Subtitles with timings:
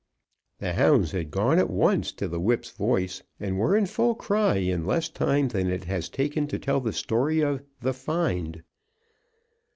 [0.57, 4.55] The hounds had gone at once to the whip's voice, and were in full cry
[4.55, 8.63] in less time than it has taken to tell the story of "the find."